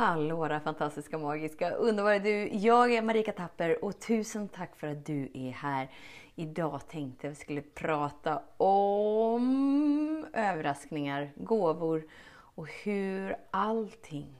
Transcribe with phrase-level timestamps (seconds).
[0.00, 2.48] Hallå våra fantastiska, magiska, underbara du!
[2.48, 5.90] Jag är Marika Tapper och tusen tack för att du är här.
[6.34, 14.34] Idag tänkte jag att vi skulle prata om överraskningar, gåvor och hur allting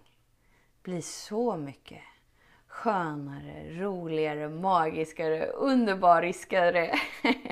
[0.83, 2.03] blir så mycket
[2.67, 6.95] skönare, roligare, magiskare, underbariskare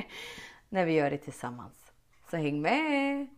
[0.68, 1.92] när vi gör det tillsammans.
[2.30, 3.37] Så häng med!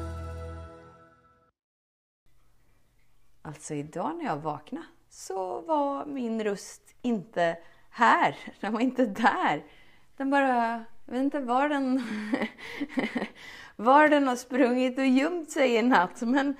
[3.51, 7.57] Alltså idag när jag vaknade så var min röst inte
[7.89, 8.37] här.
[8.59, 9.63] Den var inte där.
[10.17, 12.03] Den bara, jag vet inte var den,
[13.75, 16.21] var den har sprungit och gömt sig i natt.
[16.21, 16.55] Men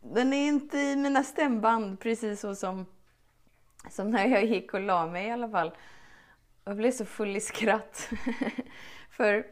[0.00, 2.86] den är inte i mina stämband precis så som,
[3.90, 5.72] som när jag gick och la mig i alla fall.
[6.64, 8.10] Jag blev så full i skratt.
[9.10, 9.46] för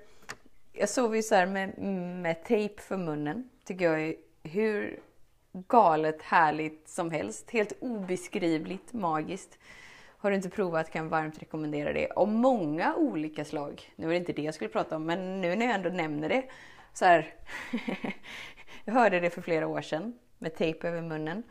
[0.72, 1.78] jag sov ju så här med,
[2.22, 3.50] med tejp för munnen.
[3.64, 5.07] Tycker jag är hur
[5.52, 7.50] galet härligt som helst.
[7.50, 9.58] Helt obeskrivligt magiskt.
[10.18, 12.10] Har du inte provat kan jag varmt rekommendera det.
[12.10, 13.92] av många olika slag.
[13.96, 16.28] Nu är det inte det jag skulle prata om, men nu när jag ändå nämner
[16.28, 16.44] det.
[16.92, 17.34] Så här.
[18.84, 21.42] jag hörde det för flera år sedan med tejp över munnen.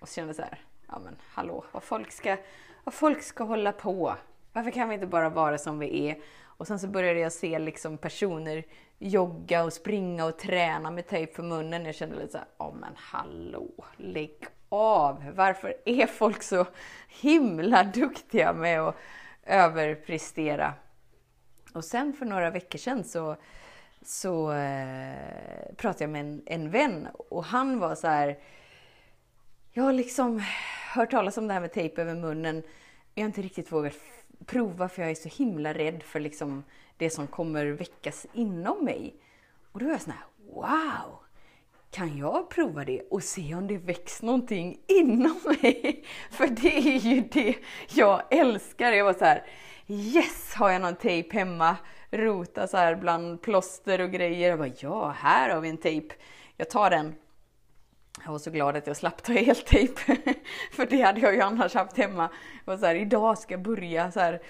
[0.00, 2.36] Och så kände så här, ja men hallå, vad folk ska,
[2.84, 4.14] vad folk ska hålla på.
[4.52, 6.16] Varför kan vi inte bara vara som vi är?
[6.56, 8.64] Och sen så började jag se liksom personer
[8.98, 11.84] jogga och springa och träna med tejp för munnen.
[11.84, 15.32] Jag kände lite såhär, ja oh, men hallå, lägg av!
[15.34, 16.66] Varför är folk så
[17.08, 18.96] himla duktiga med att
[19.44, 20.74] överprestera?
[21.74, 23.36] Och sen för några veckor sedan så,
[24.02, 28.38] så eh, pratade jag med en, en vän och han var så här,
[29.72, 30.42] jag har liksom
[30.94, 32.62] hört talas om det här med tejp över munnen, men
[33.14, 33.94] jag har inte riktigt vågat
[34.46, 36.64] prova för jag är så himla rädd för liksom
[36.96, 39.14] det som kommer väckas inom mig.
[39.72, 40.24] Och då var jag sån här,
[40.54, 41.18] wow!
[41.90, 46.04] Kan jag prova det och se om det väcks någonting inom mig?
[46.30, 47.56] För det är ju det
[47.94, 48.92] jag älskar.
[48.92, 49.46] Jag var så här,
[49.86, 50.54] yes!
[50.54, 51.76] Har jag någon tejp hemma?
[52.10, 54.48] Rota så här bland plåster och grejer.
[54.48, 56.14] Jag bara, ja, här har vi en tejp.
[56.56, 57.14] Jag tar den.
[58.24, 60.00] Jag var så glad att jag slapp ta eltejp.
[60.72, 62.30] För det hade jag ju annars haft hemma.
[62.64, 64.42] Jag var så här, idag ska jag börja så här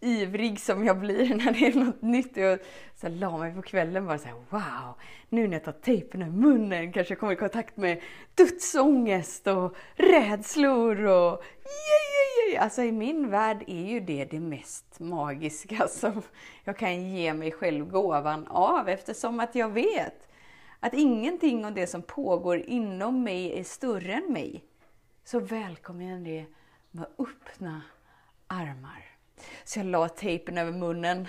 [0.00, 2.36] ivrig som jag blir när det är något nytt.
[2.36, 2.58] Jag
[2.94, 4.94] så här, la mig på kvällen bara så här, wow,
[5.28, 8.02] nu när jag tar tejpen i munnen kanske jag kommer i kontakt med
[8.34, 12.02] dödsångest och rädslor och yeah,
[12.48, 12.64] yeah, yeah.
[12.64, 16.22] Alltså i min värld är ju det det mest magiska som
[16.64, 20.28] jag kan ge mig själv gåvan av eftersom att jag vet
[20.84, 24.64] att ingenting av det som pågår inom mig är större än mig.
[25.24, 26.46] Så välkomnar jag det
[26.90, 27.82] med öppna
[28.46, 29.04] armar.
[29.64, 31.28] Så jag la tejpen över munnen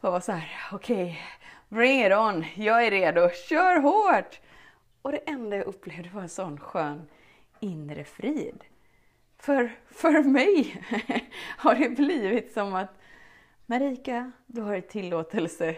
[0.00, 1.16] och var så här, okej, okay,
[1.68, 4.40] bring it on, jag är redo, kör hårt!
[5.02, 7.08] Och det enda jag upplevde var en sån skön
[7.60, 8.64] inre frid.
[9.38, 10.84] För, för mig
[11.58, 12.98] har det blivit som att
[13.66, 15.76] Marika, du har tillåtelse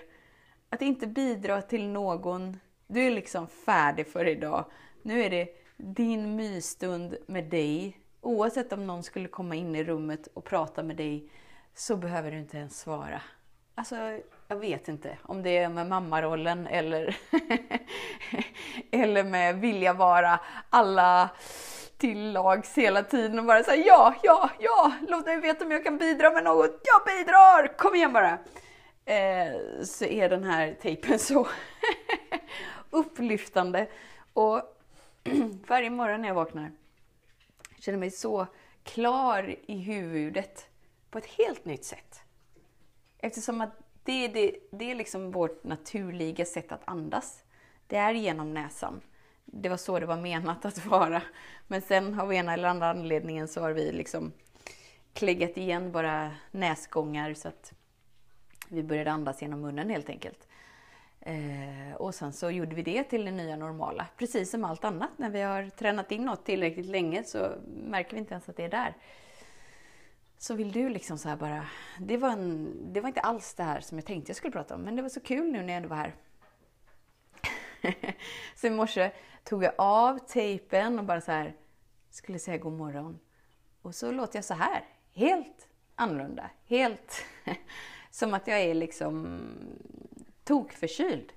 [0.71, 2.57] att inte bidra till någon.
[2.89, 4.65] Du är liksom färdig för idag.
[5.03, 10.29] Nu är det din mysstund med dig Oavsett om någon skulle komma in i rummet
[10.35, 11.31] och prata med dig
[11.75, 13.23] så behöver du inte ens svara.
[13.75, 13.97] Alltså,
[14.49, 17.17] jag vet inte om det är med mammarollen eller,
[18.91, 21.31] eller med vilja vara alla
[21.99, 25.85] till lags hela tiden och bara säga ja, ja, ja, låt mig veta om jag
[25.85, 26.81] kan bidra med något.
[26.83, 27.77] Jag bidrar!
[27.77, 28.39] Kom igen bara!
[29.05, 31.47] Eh, så är den här tejpen så
[32.91, 33.89] upplyftande.
[34.33, 34.63] Och
[35.69, 36.73] varje morgon när jag vaknar
[37.79, 38.47] jag känner mig så
[38.83, 40.67] klar i huvudet
[41.11, 42.21] på ett helt nytt sätt.
[43.19, 43.73] Eftersom att
[44.05, 47.45] det, är det, det är liksom vårt naturliga sätt att andas.
[47.87, 49.01] Det är genom näsan.
[49.45, 51.23] Det var så det var menat att vara.
[51.67, 54.33] Men sen av ena eller andra anledningen så har vi liksom
[55.13, 57.73] kläggat igen våra näsgångar så att
[58.69, 60.49] vi började andas genom munnen helt enkelt.
[61.29, 64.07] Eh, och sen så gjorde vi det till det nya normala.
[64.17, 68.19] Precis som allt annat, när vi har tränat in något tillräckligt länge så märker vi
[68.19, 68.95] inte ens att det är där.
[70.39, 71.67] Så vill du liksom så här bara...
[71.99, 74.75] Det var, en, det var inte alls det här som jag tänkte jag skulle prata
[74.75, 76.15] om, men det var så kul nu när jag ändå var här.
[78.55, 79.11] så i morse
[79.45, 81.55] tog jag av tejpen och bara så här
[82.11, 83.19] skulle säga god morgon.
[83.83, 84.85] Och så låter jag så här,
[85.15, 86.51] helt annorlunda.
[86.67, 87.25] Helt
[88.11, 89.41] som att jag är liksom
[90.49, 91.33] tokförkyld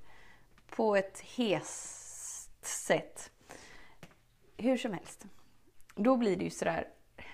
[0.70, 3.32] på ett hest sätt.
[4.58, 5.26] Hur som helst,
[5.96, 6.88] då blir det ju sådär,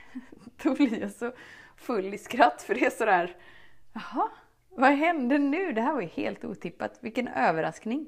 [0.63, 1.31] då blir jag så
[1.75, 3.37] full i skratt för det är sådär,
[3.93, 4.29] jaha,
[4.69, 5.73] vad hände nu?
[5.73, 6.97] Det här var ju helt otippat.
[7.01, 8.07] Vilken överraskning!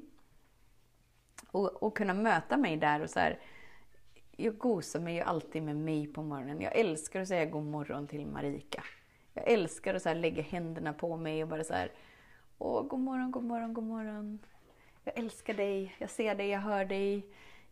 [1.50, 3.38] Och, och kunna möta mig där och så här,
[4.36, 6.60] jag gosar mig ju alltid med mig på morgonen.
[6.60, 8.84] Jag älskar att säga god morgon till Marika.
[9.34, 11.92] Jag älskar att så lägga händerna på mig och bara så här,
[12.60, 14.38] åh, god morgon, god morgon, god morgon.
[15.04, 17.26] Jag älskar dig, jag ser dig, jag hör dig.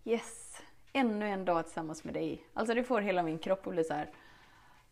[0.05, 0.63] Yes,
[0.93, 2.47] ännu en dag tillsammans med dig.
[2.55, 4.11] Alltså det får hela min kropp att bli så här,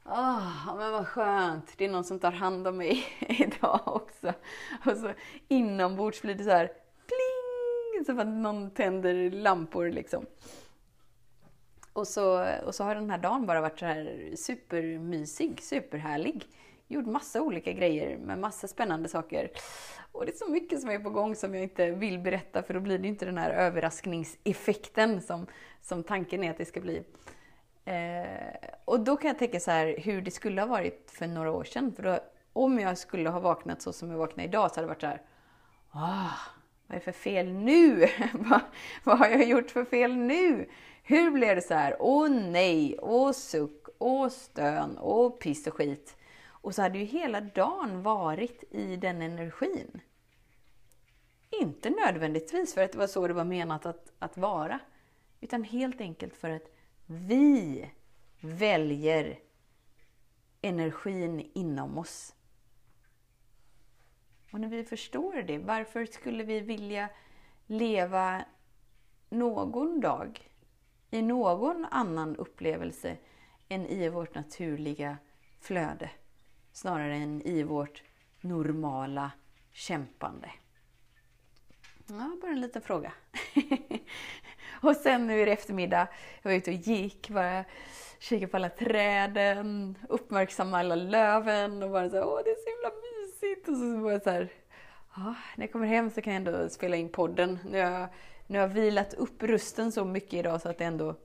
[0.05, 4.33] åh, men vad skönt, det är någon som tar hand om mig idag också.
[4.87, 5.13] Och så
[5.49, 6.73] inombords blir det så här,
[7.07, 10.27] pling, som att någon tänder lampor liksom.
[11.93, 16.47] Och så, och så har den här dagen bara varit så här supermysig, superhärlig.
[16.89, 19.51] Gjort massa olika grejer med massa spännande saker.
[20.13, 22.75] Och det är så mycket som är på gång som jag inte vill berätta för
[22.75, 25.47] då blir det inte den här överraskningseffekten som,
[25.81, 27.03] som tanken är att det ska bli.
[27.85, 31.53] Eh, och då kan jag tänka så här hur det skulle ha varit för några
[31.53, 31.93] år sedan.
[31.97, 32.19] För då,
[32.53, 35.07] om jag skulle ha vaknat så som jag vaknar idag så hade det varit så
[35.07, 35.23] här.
[35.91, 36.31] Ah,
[36.87, 38.07] vad är det för fel nu?
[38.33, 38.61] vad,
[39.05, 40.69] vad har jag gjort för fel nu?
[41.03, 41.97] Hur blev det så här?
[41.99, 46.17] Åh nej, åh suck, åh stön, åh piss och skit.
[46.67, 50.01] Och så hade ju hela dagen varit i den energin.
[51.51, 54.81] Inte nödvändigtvis för att det var så det var menat att, att vara,
[55.41, 56.71] utan helt enkelt för att
[57.07, 57.91] vi
[58.41, 59.39] väljer
[60.61, 62.35] energin inom oss.
[64.53, 67.09] Och när vi förstår det, varför skulle vi vilja
[67.67, 68.45] leva
[69.29, 70.51] någon dag
[71.11, 73.17] i någon annan upplevelse
[73.69, 75.19] än i vårt naturliga
[75.61, 76.11] flöde.
[76.77, 78.03] Snarare än i vårt
[78.41, 79.31] normala
[79.73, 80.51] kämpande.
[82.07, 83.13] Ja, bara en liten fråga.
[84.83, 86.09] och sen nu är det eftermiddag.
[86.43, 87.65] Jag var ute och gick, bara
[88.19, 92.91] kikade på alla träden, uppmärksamma alla löven och bara så åh det är så himla
[93.03, 93.69] mysigt.
[93.69, 94.53] Och så var jag så här,
[95.17, 97.59] ja, när jag kommer hem så kan jag ändå spela in podden.
[97.65, 98.09] Nu har jag
[98.47, 101.17] nu har jag vilat upp rösten så mycket idag så att det ändå,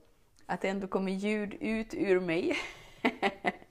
[0.46, 2.56] att det ändå kommer ljud ut ur mig.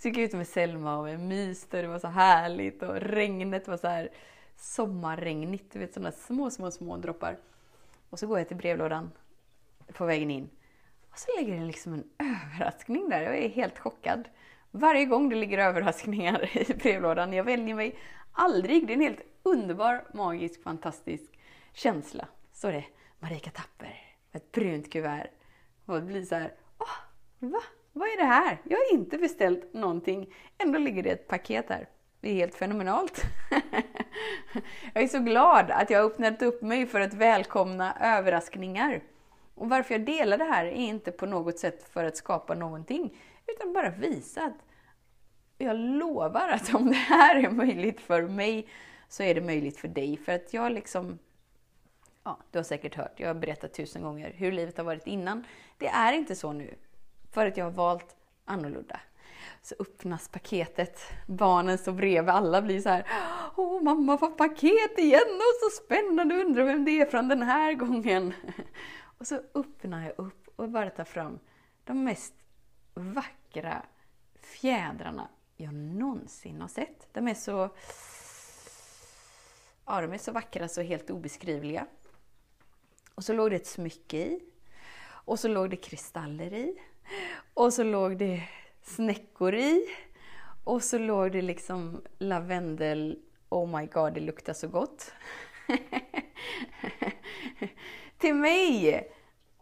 [0.00, 3.68] så gick jag ut med Selma och vi myste, det var så härligt och regnet
[3.68, 4.08] var så här
[4.56, 7.38] sommarregnigt, du vet sådana små, små, små droppar.
[8.10, 9.10] Och så går jag till brevlådan
[9.92, 10.50] på vägen in.
[11.10, 13.22] Och så ligger det liksom en överraskning där.
[13.22, 14.28] Jag är helt chockad.
[14.70, 17.98] Varje gång det ligger överraskningar i brevlådan, jag väljer mig
[18.32, 18.86] aldrig.
[18.86, 21.38] Det är en helt underbar, magisk, fantastisk
[21.72, 22.84] känsla Så det
[23.18, 25.30] Marika Tapper, med ett brunt kuvert.
[25.84, 27.60] Och det blir så här, åh, va?
[27.92, 28.58] Vad är det här?
[28.64, 30.34] Jag har inte beställt någonting.
[30.58, 31.88] Ändå ligger det ett paket här.
[32.20, 33.22] Det är helt fenomenalt.
[34.94, 39.02] jag är så glad att jag har öppnat upp mig för att välkomna överraskningar.
[39.54, 43.18] Och varför jag delar det här är inte på något sätt för att skapa någonting,
[43.46, 44.58] utan bara visa att
[45.58, 48.68] jag lovar att om det här är möjligt för mig
[49.08, 50.16] så är det möjligt för dig.
[50.16, 51.18] För att jag liksom
[52.24, 55.44] ja, du har säkert hört, jag har berättat tusen gånger hur livet har varit innan.
[55.78, 56.74] Det är inte så nu,
[57.30, 59.00] för att jag har valt annorlunda.
[59.62, 63.06] Så öppnas paketet, barnen står bredvid, alla blir så här
[63.56, 67.74] Åh, mamma får paket igen och så spännande, undrar vem det är från den här
[67.74, 68.34] gången.
[69.18, 71.38] Och så öppnar jag upp och bara tar fram
[71.84, 72.34] de mest
[72.94, 73.82] vackra
[74.40, 77.08] fjädrarna jag någonsin har sett.
[77.12, 77.70] De är så,
[79.86, 81.86] ja, de är så vackra så helt obeskrivliga.
[83.14, 84.40] Och så låg det ett smycke i.
[85.02, 86.82] Och så låg det kristaller i.
[87.60, 88.42] Och så låg det
[88.82, 89.86] snäckor i.
[90.64, 93.18] Och så låg det liksom lavendel.
[93.48, 95.12] Oh my god, det luktar så gott.
[98.18, 99.08] Till mig!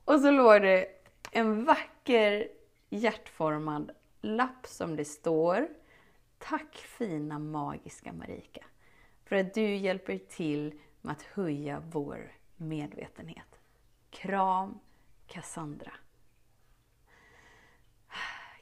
[0.05, 0.87] Och så låg det
[1.33, 2.49] en vacker
[2.89, 3.91] hjärtformad
[4.21, 5.69] lapp som det står
[6.39, 8.65] Tack fina magiska Marika
[9.25, 13.61] för att du hjälper till med att höja vår medvetenhet.
[14.11, 14.79] Kram
[15.27, 15.93] Cassandra.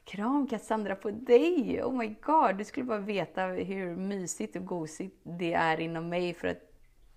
[0.07, 1.83] Kram Cassandra på dig!
[1.83, 6.33] Oh my god, du skulle bara veta hur mysigt och gosigt det är inom mig
[6.33, 6.71] för att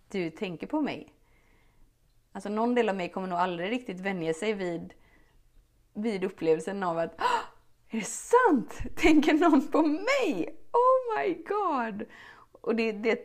[0.08, 1.14] du tänker på mig.
[2.32, 4.94] Alltså någon del av mig kommer nog aldrig riktigt vänja sig vid,
[5.94, 7.20] vid upplevelsen av att
[7.90, 8.78] är det sant?
[8.96, 10.56] Tänker någon på mig?
[10.72, 12.06] Oh my god!
[12.52, 13.18] Och det, det jag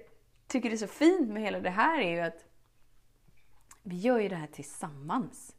[0.47, 2.45] tycker är så fint med hela det här är ju att
[3.83, 5.55] vi gör ju det här tillsammans.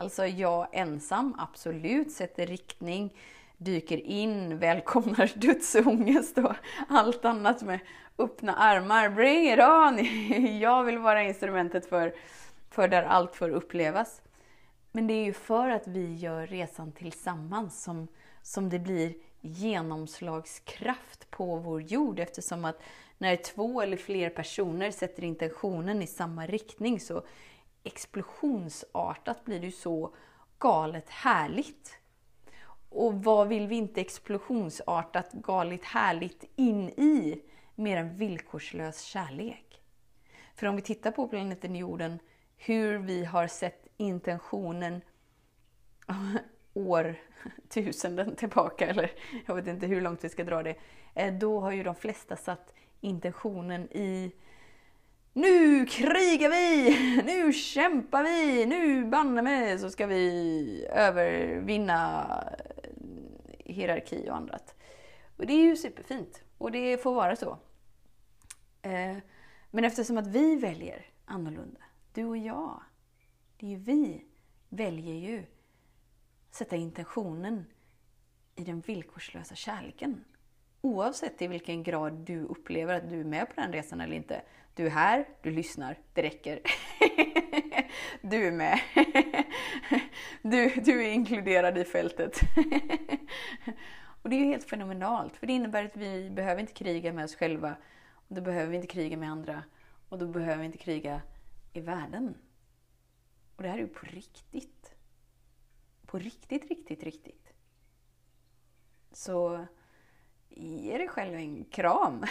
[0.00, 3.14] Alltså jag ensam, absolut, sätter riktning,
[3.56, 6.52] dyker in, välkomnar dödsångest och
[6.88, 7.78] allt annat med
[8.18, 9.08] öppna armar.
[9.08, 10.58] Bring it on!
[10.60, 12.14] Jag vill vara instrumentet för,
[12.70, 14.22] för där allt får upplevas.
[14.92, 18.08] Men det är ju för att vi gör resan tillsammans som,
[18.42, 22.82] som det blir genomslagskraft på vår jord eftersom att
[23.18, 27.22] när två eller fler personer sätter intentionen i samma riktning så
[27.88, 30.14] explosionsartat blir det ju så
[30.58, 31.98] galet härligt.
[32.88, 37.42] Och vad vill vi inte explosionsartat, galet härligt in i
[37.74, 39.82] mer än villkorslös kärlek?
[40.54, 42.18] För om vi tittar på planeten jorden,
[42.56, 45.00] hur vi har sett intentionen
[46.74, 47.16] år
[47.68, 49.10] tusenden tillbaka, eller
[49.46, 50.76] jag vet inte hur långt vi ska dra det,
[51.14, 54.32] eh, då har ju de flesta satt intentionen i
[55.38, 57.22] nu krigar vi!
[57.26, 58.66] Nu kämpar vi!
[58.66, 62.24] Nu banne mig så ska vi övervinna
[62.58, 64.74] eh, hierarki och annat.
[65.36, 67.58] Och det är ju superfint och det får vara så.
[68.82, 69.16] Eh,
[69.70, 71.80] men eftersom att vi väljer annorlunda,
[72.12, 72.80] du och jag,
[73.56, 74.24] det är ju vi
[74.68, 75.44] väljer ju
[76.50, 77.64] sätta intentionen
[78.54, 80.24] i den villkorslösa kärleken.
[80.80, 84.42] Oavsett i vilken grad du upplever att du är med på den resan eller inte.
[84.78, 86.60] Du är här, du lyssnar, det räcker.
[88.22, 88.80] du är med.
[90.42, 92.40] du, du är inkluderad i fältet.
[94.22, 97.24] och det är ju helt fenomenalt, för det innebär att vi behöver inte kriga med
[97.24, 97.76] oss själva.
[98.10, 99.62] Och då behöver vi inte kriga med andra.
[100.08, 101.22] Och då behöver vi inte kriga
[101.72, 102.34] i världen.
[103.56, 104.94] Och det här är ju på riktigt.
[106.06, 107.52] På riktigt, riktigt, riktigt.
[109.12, 109.66] Så
[110.48, 112.24] ge dig själv en kram.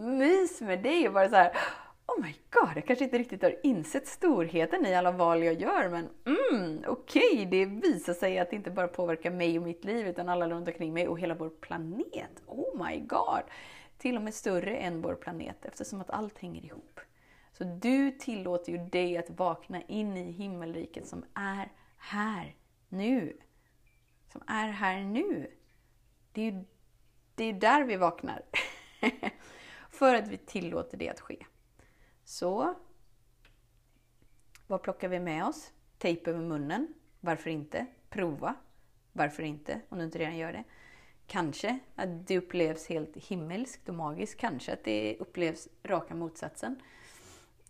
[0.00, 1.56] Mys med dig och bara så här,
[2.06, 5.88] Oh my god, jag kanske inte riktigt har insett storheten i alla val jag gör,
[5.88, 9.84] men mm, okej, okay, det visar sig att det inte bara påverkar mig och mitt
[9.84, 12.42] liv, utan alla runt omkring mig och hela vår planet.
[12.46, 13.42] Oh my god!
[13.98, 17.00] Till och med större än vår planet, eftersom att allt hänger ihop.
[17.52, 22.54] Så du tillåter ju dig att vakna in i himmelriket som är här
[22.88, 23.36] nu.
[24.32, 25.50] Som är här nu.
[26.32, 26.64] Det är ju
[27.34, 28.42] det är där vi vaknar.
[30.00, 31.36] För att vi tillåter det att ske.
[32.24, 32.74] Så,
[34.66, 35.72] vad plockar vi med oss?
[35.98, 36.94] Tejp över munnen.
[37.20, 37.86] Varför inte?
[38.08, 38.54] Prova.
[39.12, 39.80] Varför inte?
[39.88, 40.64] Om du inte redan gör det.
[41.26, 44.40] Kanske att det upplevs helt himmelskt och magiskt.
[44.40, 46.82] Kanske att det upplevs raka motsatsen.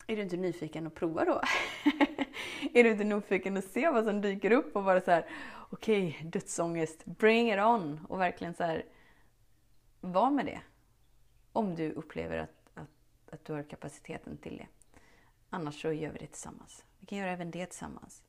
[0.06, 1.40] Är du inte nyfiken att prova då?
[2.72, 5.26] är du inte nyfiken att se vad som dyker upp och bara så här,
[5.70, 8.06] okej, okay, dödsångest, bring it on!
[8.08, 8.84] Och verkligen så här,
[10.00, 10.60] var med det.
[11.52, 14.66] Om du upplever att, att, att du har kapaciteten till det.
[15.50, 16.84] Annars så gör vi det tillsammans.
[16.98, 18.22] Vi kan göra även det tillsammans.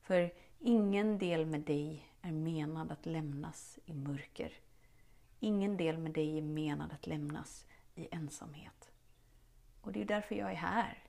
[0.00, 4.52] För ingen del med dig är menad att lämnas i mörker.
[5.40, 8.90] Ingen del med dig är menad att lämnas i ensamhet.
[9.80, 11.02] Och det är därför jag är här.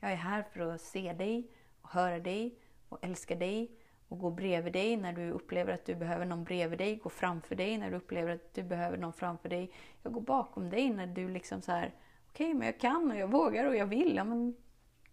[0.00, 1.50] Jag är här för att se dig
[1.82, 2.58] och höra dig
[2.88, 3.79] och älska dig
[4.10, 6.96] och gå bredvid dig när du upplever att du behöver någon bredvid dig.
[6.96, 9.72] Gå framför dig när du upplever att du behöver någon framför dig.
[10.02, 11.94] Jag går bakom dig när du liksom så här,
[12.28, 14.16] okej, okay, men jag kan och jag vågar och jag vill.
[14.16, 14.56] Ja, men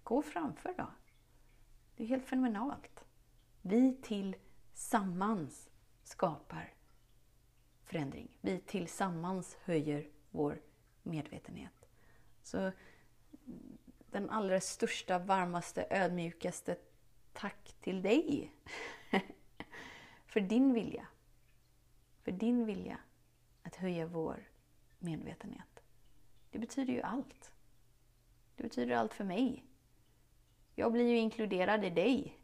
[0.04, 0.88] gå framför då.
[1.96, 3.06] Det är helt fenomenalt.
[3.62, 5.70] Vi tillsammans
[6.04, 6.74] skapar
[7.84, 8.28] förändring.
[8.42, 10.62] Vi tillsammans höjer vår
[11.04, 11.90] medvetenhet.
[12.44, 12.72] Så
[14.12, 16.76] den allra största, varmaste, ödmjukaste
[17.38, 18.52] tack till dig
[20.28, 21.08] för din vilja.
[22.24, 22.98] För din vilja
[23.64, 24.50] att höja vår
[25.00, 25.84] medvetenhet.
[26.52, 27.52] Det betyder ju allt.
[28.56, 29.64] Det betyder allt för mig.
[30.76, 32.38] Jag blir ju inkluderad i dig.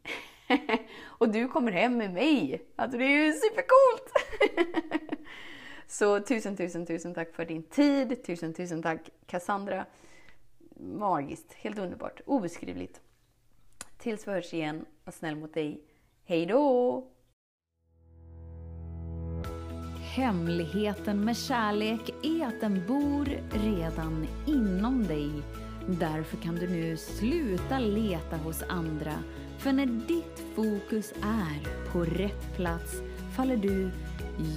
[1.02, 2.66] och du kommer hem med mig.
[2.76, 4.12] Alltså det är ju supercoolt!
[5.86, 8.24] Så tusen, tusen, tusen tack för din tid.
[8.24, 9.86] Tusen, tusen tack Cassandra.
[10.76, 13.00] Magiskt, helt underbart, obeskrivligt.
[14.04, 15.80] Tills vi hörs igen, var snäll mot dig.
[16.24, 17.04] Hej då!
[20.16, 25.30] Hemligheten med kärlek är att den bor redan inom dig.
[25.88, 29.14] Därför kan du nu sluta leta hos andra.
[29.58, 33.02] För när ditt fokus är på rätt plats
[33.36, 33.90] faller du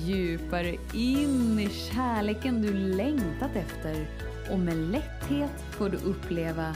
[0.06, 4.08] djupare in i kärleken du längtat efter
[4.52, 6.76] och med lätthet får du uppleva